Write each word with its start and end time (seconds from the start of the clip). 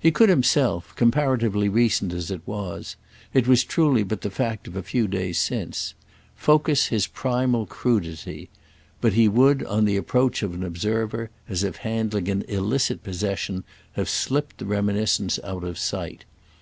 He 0.00 0.10
could 0.10 0.30
himself, 0.30 0.94
comparatively 0.96 1.68
recent 1.68 2.14
as 2.14 2.30
it 2.30 2.40
was—it 2.46 3.46
was 3.46 3.62
truly 3.62 4.02
but 4.04 4.22
the 4.22 4.30
fact 4.30 4.66
of 4.66 4.74
a 4.74 4.82
few 4.82 5.06
days 5.06 5.36
since—focus 5.38 6.86
his 6.86 7.06
primal 7.06 7.66
crudity; 7.66 8.48
but 9.02 9.12
he 9.12 9.28
would 9.28 9.62
on 9.64 9.84
the 9.84 9.98
approach 9.98 10.42
of 10.42 10.54
an 10.54 10.64
observer, 10.64 11.28
as 11.46 11.62
if 11.62 11.76
handling 11.76 12.30
an 12.30 12.40
illicit 12.48 13.02
possession, 13.04 13.64
have 13.92 14.08
slipped 14.08 14.56
the 14.56 14.64
reminiscence 14.64 15.38
out 15.44 15.62
of 15.62 15.76
sight. 15.76 16.24